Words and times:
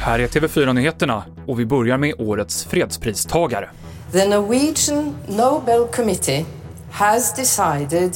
Här 0.00 0.18
är 0.18 0.26
TV4-nyheterna 0.26 1.22
och 1.46 1.60
vi 1.60 1.66
börjar 1.66 1.98
med 1.98 2.14
årets 2.18 2.64
fredspristagare. 2.64 3.70
The 4.12 4.28
Norwegian 4.28 5.14
Nobel 5.26 5.86
Committee 5.86 6.44
has 6.90 7.34
decided 7.36 8.12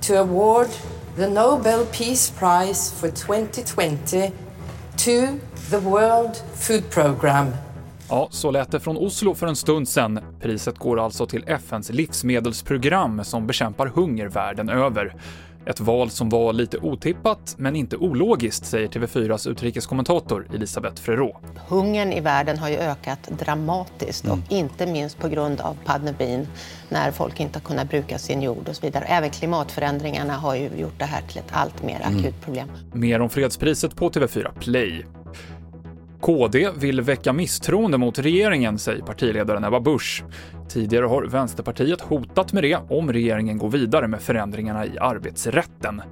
to 0.00 0.14
award 0.14 0.66
the 1.16 1.28
Nobel 1.28 1.86
Peace 1.86 2.32
Prize 2.38 2.94
for 2.94 3.10
2020 3.10 4.32
to 4.96 5.10
the 5.70 5.78
World 5.78 6.36
Food 6.54 6.90
Programme. 6.90 7.52
Ja, 8.08 8.28
så 8.30 8.50
lät 8.50 8.70
det 8.70 8.80
från 8.80 8.96
Oslo 8.96 9.34
för 9.34 9.46
en 9.46 9.56
stund 9.56 9.88
sedan. 9.88 10.20
Priset 10.40 10.78
går 10.78 11.04
alltså 11.04 11.26
till 11.26 11.44
FNs 11.46 11.90
livsmedelsprogram 11.90 13.24
som 13.24 13.46
bekämpar 13.46 13.86
hunger 13.86 14.28
världen 14.28 14.68
över. 14.68 15.14
Ett 15.66 15.80
val 15.80 16.10
som 16.10 16.28
var 16.28 16.52
lite 16.52 16.78
otippat, 16.78 17.54
men 17.58 17.76
inte 17.76 17.96
ologiskt, 17.96 18.66
säger 18.66 18.88
TV4s 18.88 19.48
utrikeskommentator 19.50 20.48
Elisabeth 20.54 21.02
Frerot. 21.02 21.42
Hungern 21.68 22.12
i 22.12 22.20
världen 22.20 22.58
har 22.58 22.68
ju 22.68 22.76
ökat 22.76 23.28
dramatiskt 23.38 24.24
mm. 24.24 24.38
och 24.38 24.52
inte 24.52 24.86
minst 24.86 25.18
på 25.18 25.28
grund 25.28 25.60
av 25.60 25.76
pandemin 25.84 26.48
när 26.88 27.10
folk 27.10 27.40
inte 27.40 27.58
har 27.58 27.64
kunnat 27.64 27.88
bruka 27.88 28.18
sin 28.18 28.42
jord 28.42 28.68
och 28.68 28.76
så 28.76 28.86
vidare. 28.86 29.04
Även 29.04 29.30
klimatförändringarna 29.30 30.36
har 30.36 30.54
ju 30.54 30.70
gjort 30.76 30.98
det 30.98 31.04
här 31.04 31.22
till 31.22 31.38
ett 31.38 31.50
allt 31.50 31.82
mer 31.82 32.00
mm. 32.04 32.18
akut 32.18 32.40
problem. 32.40 32.68
Mer 32.92 33.20
om 33.20 33.30
fredspriset 33.30 33.96
på 33.96 34.10
TV4 34.10 34.58
Play. 34.60 35.06
KD 36.20 36.70
vill 36.78 37.00
väcka 37.00 37.32
misstroende 37.32 37.98
mot 37.98 38.18
regeringen, 38.18 38.78
säger 38.78 39.02
partiledaren 39.02 39.64
Ebba 39.64 39.80
Busch. 39.80 40.24
Tidigare 40.68 41.06
har 41.06 41.22
Vänsterpartiet 41.22 42.00
hotat 42.00 42.52
med 42.52 42.62
det 42.62 42.78
om 42.88 43.12
regeringen 43.12 43.58
går 43.58 43.68
vidare 43.68 44.08
med 44.08 44.20
förändringarna 44.22 44.86
i 44.86 44.98
arbetsrätten. 44.98 46.02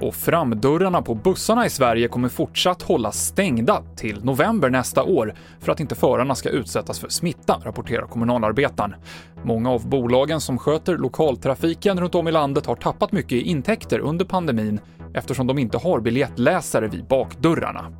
Och 0.00 0.14
framdörrarna 0.14 1.02
på 1.02 1.14
bussarna 1.14 1.66
i 1.66 1.70
Sverige 1.70 2.08
kommer 2.08 2.28
fortsatt 2.28 2.82
hållas 2.82 3.26
stängda 3.26 3.82
till 3.96 4.24
november 4.24 4.70
nästa 4.70 5.02
år 5.02 5.34
för 5.60 5.72
att 5.72 5.80
inte 5.80 5.94
förarna 5.94 6.34
ska 6.34 6.48
utsättas 6.48 7.00
för 7.00 7.08
smitta, 7.08 7.60
rapporterar 7.64 8.06
kommunalarbetaren. 8.06 8.94
Många 9.42 9.70
av 9.70 9.88
bolagen 9.88 10.40
som 10.40 10.58
sköter 10.58 10.96
lokaltrafiken 10.98 12.00
runt 12.00 12.14
om 12.14 12.28
i 12.28 12.32
landet 12.32 12.66
har 12.66 12.76
tappat 12.76 13.12
mycket 13.12 13.32
i 13.32 13.42
intäkter 13.42 13.98
under 13.98 14.24
pandemin 14.24 14.80
eftersom 15.14 15.46
de 15.46 15.58
inte 15.58 15.78
har 15.78 16.00
biljettläsare 16.00 16.88
vid 16.88 17.04
bakdörrarna. 17.04 17.99